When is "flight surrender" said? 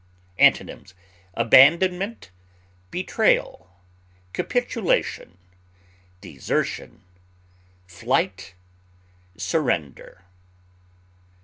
7.85-10.23